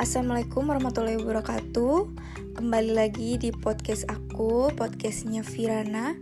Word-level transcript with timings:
Assalamualaikum 0.00 0.64
warahmatullahi 0.64 1.20
wabarakatuh. 1.20 2.08
Kembali 2.56 2.96
lagi 2.96 3.36
di 3.36 3.52
podcast 3.52 4.08
aku, 4.08 4.72
podcastnya 4.72 5.44
Virana. 5.44 6.16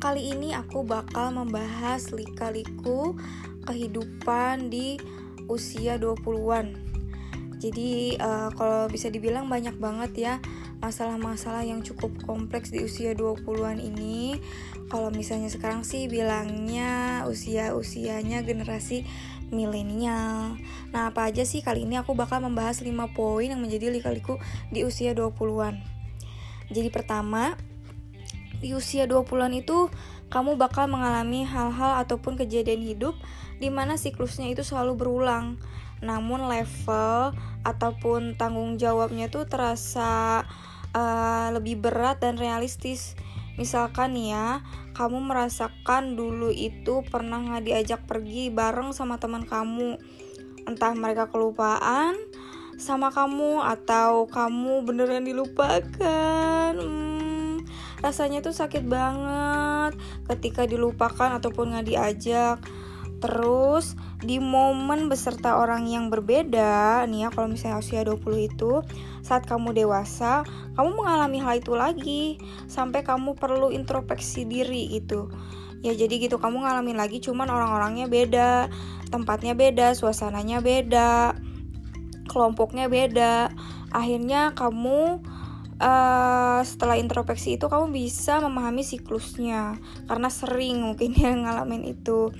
Kali 0.00 0.32
ini 0.32 0.56
aku 0.56 0.80
bakal 0.80 1.36
membahas 1.36 2.08
lika-liku 2.08 3.20
kehidupan 3.68 4.72
di 4.72 4.96
usia 5.44 6.00
20-an 6.00 6.87
Jadi 7.58 8.14
uh, 8.22 8.54
kalau 8.54 8.86
bisa 8.86 9.10
dibilang 9.10 9.50
banyak 9.50 9.74
banget 9.82 10.12
ya 10.14 10.34
masalah-masalah 10.78 11.66
yang 11.66 11.82
cukup 11.82 12.14
kompleks 12.22 12.70
di 12.70 12.86
usia 12.86 13.18
20-an 13.18 13.82
ini 13.82 14.38
Kalau 14.86 15.10
misalnya 15.10 15.50
sekarang 15.50 15.82
sih 15.82 16.06
bilangnya 16.06 17.26
usia-usianya 17.26 18.46
generasi 18.46 19.04
milenial. 19.52 20.56
Nah, 20.92 21.12
apa 21.12 21.28
aja 21.28 21.44
sih 21.44 21.60
kali 21.60 21.84
ini 21.84 22.00
aku 22.00 22.16
bakal 22.16 22.40
membahas 22.40 22.80
5 22.80 22.88
poin 23.12 23.48
yang 23.48 23.60
menjadi 23.60 23.92
lika-liku 23.92 24.40
di 24.72 24.84
usia 24.84 25.12
20-an. 25.12 25.76
Jadi 26.68 26.88
pertama, 26.92 27.56
di 28.58 28.74
usia 28.74 29.06
20-an 29.06 29.54
itu 29.54 29.90
kamu 30.28 30.60
bakal 30.60 30.90
mengalami 30.90 31.46
hal-hal 31.46 32.02
ataupun 32.04 32.36
kejadian 32.36 32.84
hidup 32.84 33.14
di 33.58 33.72
mana 33.72 33.96
siklusnya 33.96 34.50
itu 34.52 34.66
selalu 34.66 34.98
berulang. 34.98 35.56
Namun 35.98 36.46
level 36.46 37.34
ataupun 37.66 38.38
tanggung 38.38 38.78
jawabnya 38.78 39.26
itu 39.26 39.42
terasa 39.50 40.44
uh, 40.94 41.48
lebih 41.50 41.82
berat 41.82 42.22
dan 42.22 42.38
realistis 42.38 43.18
Misalkan 43.58 44.14
ya, 44.14 44.62
kamu 44.94 45.18
merasakan 45.18 46.14
dulu 46.14 46.54
itu 46.54 47.02
pernah 47.10 47.42
nggak 47.42 47.66
diajak 47.66 48.00
pergi 48.06 48.54
bareng 48.54 48.94
sama 48.94 49.18
teman 49.18 49.42
kamu. 49.42 49.98
Entah 50.62 50.94
mereka 50.94 51.26
kelupaan 51.26 52.14
sama 52.78 53.10
kamu 53.10 53.58
atau 53.66 54.30
kamu 54.30 54.86
beneran 54.86 55.26
dilupakan. 55.26 56.70
Hmm, 56.70 57.17
rasanya 58.02 58.42
tuh 58.44 58.54
sakit 58.54 58.84
banget. 58.86 59.98
Ketika 60.26 60.64
dilupakan 60.64 61.38
ataupun 61.38 61.74
nggak 61.74 61.86
diajak. 61.86 62.58
Terus 63.18 63.98
di 64.22 64.38
momen 64.38 65.10
beserta 65.10 65.58
orang 65.58 65.90
yang 65.90 66.06
berbeda 66.06 67.02
nih 67.10 67.26
ya 67.26 67.28
kalau 67.34 67.50
misalnya 67.50 67.82
usia 67.82 68.06
20 68.06 68.22
itu 68.46 68.82
saat 69.26 69.42
kamu 69.42 69.74
dewasa 69.74 70.46
kamu 70.78 71.02
mengalami 71.02 71.38
hal 71.42 71.58
itu 71.58 71.74
lagi. 71.74 72.38
Sampai 72.70 73.02
kamu 73.02 73.34
perlu 73.34 73.74
introspeksi 73.74 74.46
diri 74.46 74.86
gitu. 74.94 75.34
Ya 75.82 75.94
jadi 75.94 76.14
gitu 76.18 76.38
kamu 76.38 76.62
ngalamin 76.62 76.98
lagi 76.98 77.18
cuman 77.22 77.50
orang-orangnya 77.50 78.10
beda 78.10 78.66
tempatnya 79.08 79.54
beda 79.54 79.94
suasananya 79.94 80.62
beda 80.62 81.34
kelompoknya 82.28 82.86
beda. 82.86 83.50
Akhirnya 83.90 84.52
kamu 84.52 85.24
uh, 85.78 86.60
setelah 86.62 86.98
introspeksi 86.98 87.56
itu 87.58 87.66
kamu 87.66 87.94
bisa 87.94 88.42
memahami 88.42 88.82
siklusnya. 88.82 89.78
Karena 90.06 90.28
sering 90.30 90.82
mungkin 90.82 91.14
yang 91.22 91.46
ngalamin 91.46 91.94
itu. 91.94 92.30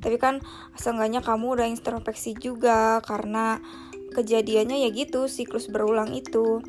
Tapi 0.00 0.16
kan 0.20 0.44
seenggaknya 0.76 1.24
kamu 1.24 1.60
udah 1.60 1.66
introspeksi 1.66 2.36
juga 2.36 3.00
karena 3.02 3.58
kejadiannya 4.14 4.86
ya 4.86 4.88
gitu 4.92 5.26
siklus 5.26 5.68
berulang 5.68 6.12
itu. 6.14 6.62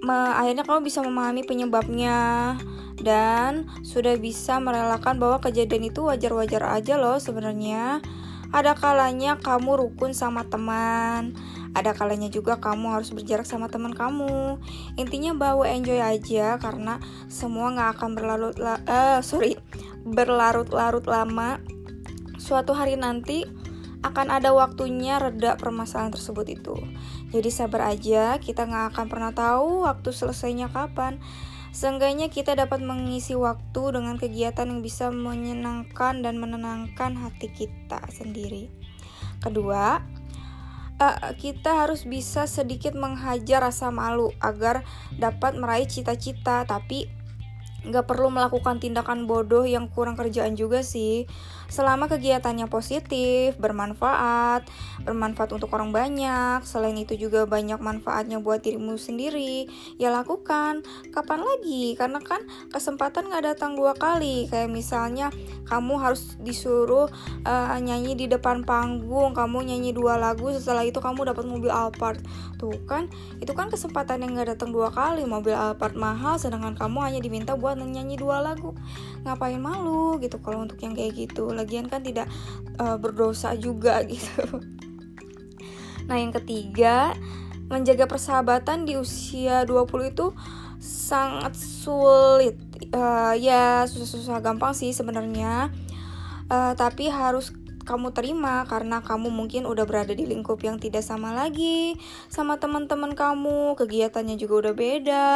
Me 0.00 0.32
akhirnya 0.32 0.64
kamu 0.64 0.88
bisa 0.88 1.04
memahami 1.04 1.44
penyebabnya 1.44 2.56
dan 3.00 3.68
sudah 3.84 4.16
bisa 4.20 4.60
merelakan 4.60 5.16
bahwa 5.16 5.40
kejadian 5.40 5.88
itu 5.88 6.04
wajar-wajar 6.04 6.64
aja 6.68 7.00
loh 7.00 7.16
sebenarnya 7.16 8.00
ada 8.50 8.74
kalanya 8.74 9.38
kamu 9.38 9.78
rukun 9.78 10.14
sama 10.14 10.46
teman 10.46 11.38
ada 11.70 11.94
kalanya 11.94 12.26
juga 12.26 12.58
kamu 12.58 12.98
harus 12.98 13.14
berjarak 13.14 13.46
sama 13.46 13.70
teman 13.70 13.94
kamu 13.94 14.58
intinya 14.98 15.34
bawa 15.38 15.70
enjoy 15.70 16.02
aja 16.02 16.58
karena 16.58 16.98
semua 17.30 17.70
nggak 17.70 17.90
akan 17.98 18.10
berlarut 18.18 18.56
la 18.58 18.82
uh, 18.90 19.20
sorry 19.22 19.54
berlarut-larut 20.02 21.06
lama 21.06 21.62
suatu 22.40 22.74
hari 22.74 22.98
nanti 22.98 23.46
akan 24.00 24.32
ada 24.32 24.50
waktunya 24.56 25.20
reda 25.20 25.60
permasalahan 25.60 26.16
tersebut 26.16 26.46
itu. 26.48 26.76
Jadi 27.30 27.50
sabar 27.52 27.92
aja, 27.92 28.40
kita 28.40 28.64
nggak 28.64 28.96
akan 28.96 29.06
pernah 29.12 29.32
tahu 29.36 29.84
waktu 29.84 30.08
selesainya 30.08 30.72
kapan. 30.72 31.20
Seenggaknya 31.70 32.26
kita 32.26 32.58
dapat 32.58 32.82
mengisi 32.82 33.38
waktu 33.38 33.94
dengan 33.94 34.18
kegiatan 34.18 34.66
yang 34.66 34.82
bisa 34.82 35.14
menyenangkan 35.14 36.18
dan 36.18 36.42
menenangkan 36.42 37.14
hati 37.14 37.46
kita 37.46 38.02
sendiri. 38.10 38.66
Kedua, 39.38 40.02
uh, 40.98 41.32
kita 41.38 41.86
harus 41.86 42.04
bisa 42.04 42.50
sedikit 42.50 42.98
menghajar 42.98 43.64
rasa 43.64 43.88
malu 43.94 44.34
agar 44.42 44.82
dapat 45.14 45.54
meraih 45.56 45.86
cita-cita, 45.86 46.66
tapi 46.66 47.06
nggak 47.86 48.04
perlu 48.04 48.28
melakukan 48.28 48.76
tindakan 48.76 49.24
bodoh 49.24 49.64
yang 49.64 49.88
kurang 49.88 50.18
kerjaan 50.18 50.56
juga 50.58 50.84
sih. 50.84 51.24
Selama 51.70 52.10
kegiatannya 52.10 52.66
positif 52.66 53.54
bermanfaat 53.62 54.66
bermanfaat 55.06 55.54
untuk 55.54 55.70
orang 55.70 55.94
banyak 55.94 56.66
selain 56.66 56.98
itu 56.98 57.14
juga 57.14 57.46
banyak 57.46 57.78
manfaatnya 57.78 58.42
buat 58.42 58.58
dirimu 58.60 58.98
sendiri 58.98 59.70
ya 59.96 60.10
lakukan. 60.10 60.82
Kapan 61.14 61.40
lagi? 61.46 61.94
Karena 61.94 62.18
kan 62.18 62.42
kesempatan 62.74 63.30
nggak 63.30 63.54
datang 63.54 63.78
dua 63.78 63.94
kali. 63.94 64.50
Kayak 64.50 64.70
misalnya 64.74 65.30
kamu 65.70 66.02
harus 66.02 66.34
disuruh 66.42 67.06
uh, 67.46 67.78
nyanyi 67.78 68.18
di 68.18 68.26
depan 68.26 68.66
panggung 68.66 69.32
kamu 69.32 69.70
nyanyi 69.70 69.94
dua 69.94 70.18
lagu 70.18 70.50
setelah 70.50 70.82
itu 70.82 70.98
kamu 70.98 71.30
dapat 71.30 71.46
mobil 71.46 71.70
Alphard. 71.70 72.18
Tuh 72.58 72.74
kan 72.90 73.06
itu 73.38 73.54
kan 73.54 73.70
kesempatan 73.70 74.26
yang 74.26 74.34
nggak 74.34 74.58
datang 74.58 74.74
dua 74.74 74.90
kali. 74.90 75.22
Mobil 75.22 75.54
Alphard 75.54 75.94
mahal 75.94 76.34
sedangkan 76.34 76.74
kamu 76.74 76.98
hanya 77.06 77.20
diminta 77.22 77.54
buat 77.54 77.69
buat 77.70 77.86
nyanyi 77.86 78.18
dua 78.18 78.42
lagu. 78.42 78.74
Ngapain 79.22 79.62
malu 79.62 80.18
gitu 80.18 80.42
kalau 80.42 80.66
untuk 80.66 80.82
yang 80.82 80.98
kayak 80.98 81.14
gitu? 81.14 81.54
Lagian 81.54 81.86
kan 81.86 82.02
tidak 82.02 82.26
uh, 82.82 82.98
berdosa 82.98 83.54
juga 83.54 84.02
gitu. 84.10 84.58
Nah 86.10 86.18
yang 86.18 86.34
ketiga 86.34 87.14
menjaga 87.70 88.10
persahabatan 88.10 88.82
di 88.82 88.98
usia 88.98 89.62
20 89.62 90.10
itu 90.10 90.34
sangat 90.82 91.54
sulit. 91.54 92.58
Uh, 92.90 93.38
ya 93.38 93.86
susah-susah 93.86 94.42
gampang 94.42 94.74
sih 94.74 94.90
sebenarnya. 94.90 95.70
Uh, 96.50 96.74
tapi 96.74 97.06
harus 97.06 97.54
kamu 97.90 98.14
terima 98.14 98.62
karena 98.70 99.02
kamu 99.02 99.34
mungkin 99.34 99.66
udah 99.66 99.82
berada 99.82 100.14
di 100.14 100.22
lingkup 100.22 100.62
yang 100.62 100.78
tidak 100.78 101.02
sama 101.02 101.34
lagi 101.34 101.98
sama 102.30 102.62
teman-teman 102.62 103.18
kamu, 103.18 103.74
kegiatannya 103.74 104.38
juga 104.38 104.70
udah 104.70 104.74
beda, 104.78 105.28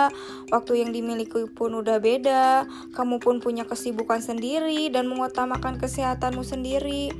waktu 0.54 0.86
yang 0.86 0.94
dimiliki 0.94 1.50
pun 1.50 1.74
udah 1.74 1.98
beda, 1.98 2.70
kamu 2.94 3.18
pun 3.18 3.42
punya 3.42 3.66
kesibukan 3.66 4.22
sendiri 4.22 4.86
dan 4.94 5.10
mengutamakan 5.10 5.82
kesehatanmu 5.82 6.46
sendiri. 6.46 7.10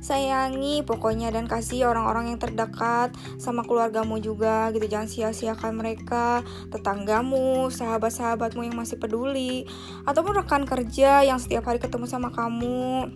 Sayangi 0.00 0.80
pokoknya 0.80 1.28
dan 1.28 1.44
kasih 1.44 1.84
orang-orang 1.92 2.32
yang 2.32 2.40
terdekat 2.40 3.12
sama 3.36 3.60
keluargamu 3.68 4.16
juga 4.16 4.72
gitu. 4.72 4.88
Jangan 4.88 5.12
sia-siakan 5.12 5.76
mereka 5.76 6.40
tetanggamu 6.72 7.68
sahabat-sahabatmu 7.68 8.64
yang 8.64 8.80
masih 8.80 8.96
peduli 8.96 9.68
ataupun 10.08 10.40
rekan 10.40 10.64
kerja 10.64 11.20
yang 11.20 11.36
setiap 11.36 11.68
hari 11.68 11.84
ketemu 11.84 12.08
sama 12.08 12.32
kamu 12.32 13.12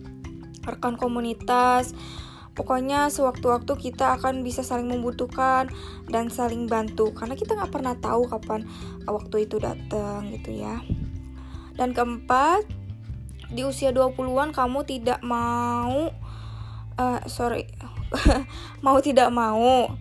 rekan 0.65 0.97
komunitas. 0.99 1.93
Pokoknya 2.55 3.11
sewaktu-waktu 3.11 3.75
kita 3.75 4.15
akan 4.15 4.39
bisa 4.39 4.63
saling 4.63 4.87
membutuhkan 4.87 5.67
dan 6.07 6.31
saling 6.31 6.71
bantu 6.71 7.11
karena 7.11 7.35
kita 7.35 7.51
nggak 7.51 7.71
pernah 7.71 7.99
tahu 7.99 8.31
kapan 8.31 8.63
waktu 9.03 9.43
itu 9.43 9.59
datang 9.59 10.31
gitu 10.31 10.55
ya. 10.55 10.79
Dan 11.75 11.91
keempat, 11.91 12.63
di 13.51 13.67
usia 13.67 13.91
20-an 13.91 14.55
kamu 14.55 14.87
tidak 14.87 15.19
mau 15.21 16.09
uh, 16.97 17.19
sorry 17.27 17.67
mau 18.85 18.97
tidak 19.03 19.29
mau 19.29 19.91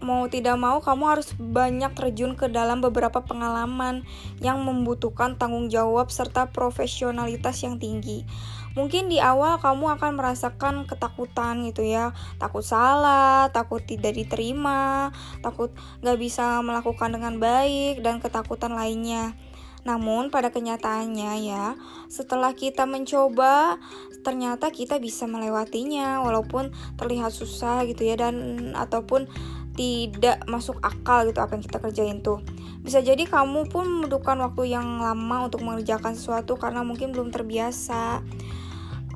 mau 0.00 0.26
tidak 0.32 0.56
mau 0.56 0.80
kamu 0.80 1.04
harus 1.16 1.32
banyak 1.36 1.92
terjun 1.92 2.32
ke 2.36 2.48
dalam 2.48 2.80
beberapa 2.80 3.20
pengalaman 3.20 4.04
yang 4.40 4.64
membutuhkan 4.64 5.36
tanggung 5.36 5.68
jawab 5.68 6.08
serta 6.08 6.50
profesionalitas 6.50 7.60
yang 7.64 7.76
tinggi. 7.76 8.24
Mungkin 8.70 9.10
di 9.10 9.18
awal 9.18 9.58
kamu 9.58 9.98
akan 9.98 10.14
merasakan 10.14 10.86
ketakutan 10.86 11.66
gitu 11.66 11.82
ya, 11.82 12.14
takut 12.38 12.62
salah, 12.62 13.50
takut 13.50 13.82
tidak 13.82 14.14
diterima, 14.14 15.10
takut 15.42 15.74
gak 16.00 16.18
bisa 16.22 16.62
melakukan 16.62 17.10
dengan 17.10 17.42
baik 17.42 17.98
dan 18.06 18.22
ketakutan 18.22 18.78
lainnya. 18.78 19.34
Namun 19.82 20.28
pada 20.28 20.52
kenyataannya 20.52 21.32
ya, 21.50 21.74
setelah 22.06 22.52
kita 22.52 22.84
mencoba, 22.84 23.80
ternyata 24.20 24.68
kita 24.68 25.00
bisa 25.00 25.24
melewatinya 25.24 26.20
walaupun 26.20 26.70
terlihat 27.00 27.32
susah 27.32 27.88
gitu 27.88 28.04
ya 28.04 28.20
dan 28.20 28.36
ataupun 28.76 29.26
tidak 29.74 30.42
masuk 30.50 30.78
akal 30.82 31.26
gitu 31.26 31.38
apa 31.38 31.56
yang 31.56 31.64
kita 31.64 31.78
kerjain 31.78 32.18
tuh. 32.20 32.42
Bisa 32.80 33.04
jadi 33.04 33.22
kamu 33.28 33.68
pun 33.68 33.86
membutuhkan 33.86 34.40
waktu 34.40 34.72
yang 34.72 35.00
lama 35.00 35.46
untuk 35.46 35.62
mengerjakan 35.62 36.16
sesuatu 36.16 36.56
karena 36.56 36.80
mungkin 36.82 37.12
belum 37.12 37.30
terbiasa. 37.30 38.24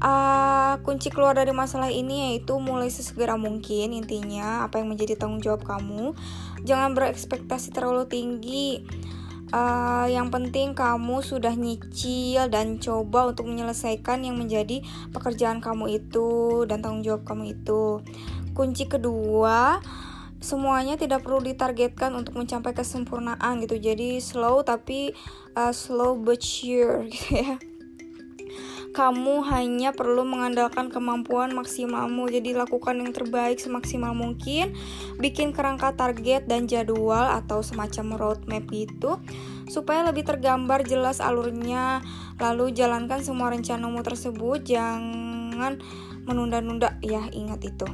Uh, 0.05 0.77
kunci 0.85 1.09
keluar 1.09 1.33
dari 1.33 1.55
masalah 1.55 1.89
ini 1.89 2.35
yaitu 2.35 2.61
mulai 2.61 2.93
sesegera 2.93 3.41
mungkin 3.41 3.95
intinya 3.95 4.67
apa 4.69 4.83
yang 4.83 4.93
menjadi 4.93 5.17
tanggung 5.17 5.41
jawab 5.41 5.65
kamu 5.65 6.13
jangan 6.61 6.93
berekspektasi 6.93 7.73
terlalu 7.73 8.05
tinggi 8.05 8.85
uh, 9.55 10.07
yang 10.11 10.29
penting 10.35 10.75
kamu 10.75 11.23
sudah 11.23 11.55
nyicil 11.55 12.51
dan 12.51 12.83
coba 12.83 13.31
untuk 13.31 13.47
menyelesaikan 13.47 14.27
yang 14.27 14.37
menjadi 14.37 14.83
pekerjaan 15.15 15.63
kamu 15.63 16.03
itu 16.03 16.63
dan 16.67 16.83
tanggung 16.83 17.07
jawab 17.07 17.23
kamu 17.23 17.55
itu 17.55 18.03
kunci 18.53 18.91
kedua 18.91 19.79
semuanya 20.45 21.01
tidak 21.01 21.25
perlu 21.25 21.41
ditargetkan 21.41 22.13
untuk 22.13 22.37
mencapai 22.37 22.77
kesempurnaan 22.77 23.65
gitu. 23.65 23.81
Jadi 23.81 24.21
slow 24.21 24.61
tapi 24.61 25.17
uh, 25.57 25.73
slow 25.73 26.21
but 26.21 26.45
sure 26.45 27.03
gitu 27.11 27.41
ya. 27.41 27.57
Kamu 28.95 29.43
hanya 29.51 29.91
perlu 29.91 30.23
mengandalkan 30.23 30.87
kemampuan 30.87 31.51
maksimalmu. 31.51 32.31
Jadi 32.31 32.55
lakukan 32.55 32.95
yang 33.03 33.11
terbaik 33.11 33.59
semaksimal 33.59 34.15
mungkin. 34.15 34.71
Bikin 35.19 35.51
kerangka 35.51 35.99
target 35.99 36.47
dan 36.47 36.71
jadwal 36.71 37.27
atau 37.27 37.59
semacam 37.59 38.15
roadmap 38.15 38.63
gitu 38.71 39.19
supaya 39.67 40.07
lebih 40.07 40.23
tergambar 40.23 40.87
jelas 40.87 41.19
alurnya. 41.19 42.07
Lalu 42.39 42.71
jalankan 42.71 43.19
semua 43.27 43.51
rencanamu 43.51 43.99
tersebut. 44.07 44.63
Jangan 44.63 45.83
menunda-nunda. 46.23 46.95
Ya 47.03 47.27
ingat 47.35 47.67
itu 47.67 47.91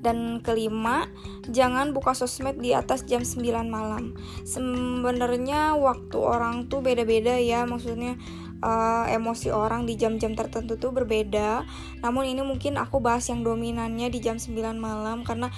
dan 0.00 0.40
kelima, 0.40 1.08
jangan 1.48 1.92
buka 1.92 2.16
sosmed 2.16 2.60
di 2.60 2.72
atas 2.72 3.04
jam 3.04 3.24
9 3.24 3.68
malam. 3.68 4.16
Sebenarnya 4.48 5.76
waktu 5.76 6.16
orang 6.16 6.68
tuh 6.72 6.80
beda-beda 6.80 7.36
ya, 7.36 7.68
maksudnya 7.68 8.16
uh, 8.64 9.08
emosi 9.08 9.52
orang 9.52 9.84
di 9.88 9.96
jam-jam 9.96 10.36
tertentu 10.36 10.76
tuh 10.76 10.92
berbeda. 10.92 11.64
Namun 12.00 12.28
ini 12.28 12.42
mungkin 12.44 12.76
aku 12.76 13.00
bahas 13.00 13.28
yang 13.28 13.44
dominannya 13.44 14.08
di 14.12 14.20
jam 14.20 14.36
9 14.36 14.56
malam 14.76 15.24
karena 15.24 15.52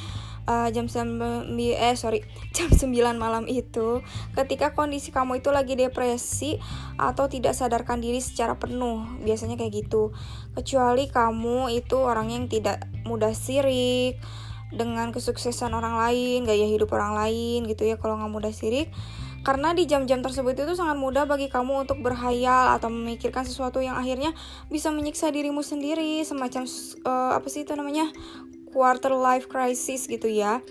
uh, 0.46 0.68
jam 0.74 0.86
9 0.90 1.50
eh 1.58 1.94
sorry 1.94 2.24
jam 2.56 2.70
9 2.70 2.90
malam 3.18 3.46
itu 3.46 4.02
ketika 4.34 4.74
kondisi 4.74 5.14
kamu 5.14 5.42
itu 5.44 5.54
lagi 5.54 5.74
depresi 5.78 6.58
atau 6.98 7.26
tidak 7.30 7.54
sadarkan 7.54 8.02
diri 8.02 8.18
secara 8.18 8.58
penuh. 8.58 9.04
Biasanya 9.22 9.58
kayak 9.58 9.86
gitu. 9.86 10.14
Kecuali 10.54 11.08
kamu 11.08 11.72
itu 11.72 11.96
orang 11.98 12.32
yang 12.32 12.44
tidak 12.50 12.86
mudah 13.06 13.32
sirik 13.34 14.18
dengan 14.72 15.12
kesuksesan 15.12 15.76
orang 15.76 16.00
lain, 16.00 16.48
gaya 16.48 16.64
hidup 16.64 16.88
orang 16.96 17.12
lain 17.12 17.68
gitu 17.68 17.84
ya 17.84 18.00
kalau 18.00 18.16
nggak 18.16 18.32
mudah 18.32 18.52
sirik. 18.52 18.88
Karena 19.42 19.74
di 19.74 19.90
jam-jam 19.90 20.22
tersebut 20.22 20.54
itu 20.54 20.78
sangat 20.78 20.94
mudah 20.94 21.26
bagi 21.26 21.50
kamu 21.50 21.82
untuk 21.82 21.98
berhayal 21.98 22.78
atau 22.78 22.86
memikirkan 22.94 23.42
sesuatu 23.42 23.82
yang 23.82 23.98
akhirnya 23.98 24.30
bisa 24.70 24.94
menyiksa 24.94 25.34
dirimu 25.34 25.66
sendiri, 25.66 26.22
semacam 26.22 26.62
uh, 27.02 27.34
apa 27.34 27.46
sih 27.50 27.66
itu 27.66 27.74
namanya 27.74 28.06
quarter 28.72 29.12
life 29.12 29.46
crisis 29.46 30.08
gitu 30.08 30.26
ya. 30.26 30.64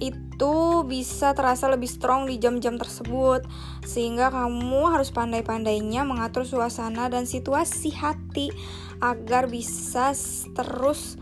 Itu 0.00 0.84
bisa 0.88 1.36
terasa 1.36 1.68
lebih 1.68 1.88
strong 1.88 2.24
di 2.24 2.40
jam-jam 2.40 2.80
tersebut, 2.80 3.44
sehingga 3.84 4.32
kamu 4.32 4.92
harus 4.92 5.12
pandai-pandainya 5.12 6.06
mengatur 6.08 6.48
suasana 6.48 7.12
dan 7.12 7.28
situasi 7.28 7.92
hati 7.92 8.48
agar 9.00 9.48
bisa 9.48 10.12
terus 10.56 11.20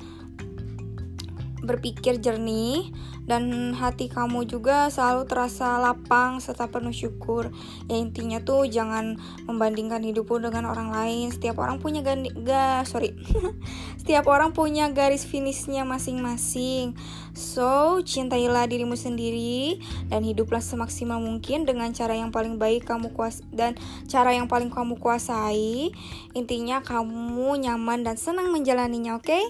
berpikir 1.62 2.22
jernih 2.22 2.90
dan 3.28 3.76
hati 3.76 4.08
kamu 4.08 4.48
juga 4.48 4.88
selalu 4.88 5.28
terasa 5.28 5.76
lapang 5.76 6.40
serta 6.40 6.72
penuh 6.72 6.96
syukur. 6.96 7.52
Ya 7.84 8.00
intinya 8.00 8.40
tuh 8.40 8.64
jangan 8.64 9.20
membandingkan 9.44 10.00
hidupmu 10.00 10.48
dengan 10.48 10.72
orang 10.72 10.88
lain. 10.88 11.28
Setiap 11.28 11.60
orang 11.60 11.76
punya 11.76 12.00
gani, 12.00 12.32
ga, 12.32 12.88
sorry. 12.88 13.12
Setiap 14.00 14.24
orang 14.32 14.56
punya 14.56 14.88
garis 14.88 15.28
finishnya 15.28 15.84
masing-masing. 15.84 16.96
So, 17.36 18.00
cintailah 18.00 18.64
dirimu 18.64 18.96
sendiri 18.96 19.78
dan 20.08 20.24
hiduplah 20.24 20.64
semaksimal 20.64 21.20
mungkin 21.20 21.68
dengan 21.68 21.92
cara 21.92 22.16
yang 22.16 22.32
paling 22.32 22.56
baik 22.56 22.88
kamu 22.88 23.12
kuas 23.12 23.44
dan 23.52 23.76
cara 24.08 24.32
yang 24.32 24.48
paling 24.48 24.72
kamu 24.72 24.96
kuasai. 24.96 25.92
Intinya 26.32 26.80
kamu 26.80 27.60
nyaman 27.60 28.08
dan 28.08 28.16
senang 28.16 28.48
menjalaninya, 28.56 29.20
oke? 29.20 29.28
Okay? 29.28 29.44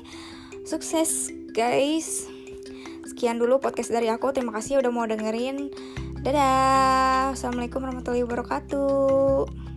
Sukses 0.66 1.37
guys. 1.52 2.28
Sekian 3.08 3.40
dulu 3.40 3.58
podcast 3.58 3.88
dari 3.88 4.12
aku. 4.12 4.30
Terima 4.32 4.52
kasih 4.52 4.80
udah 4.80 4.92
mau 4.92 5.08
dengerin. 5.08 5.72
Dadah. 6.20 7.32
Assalamualaikum 7.32 7.80
warahmatullahi 7.84 8.24
wabarakatuh. 8.26 9.67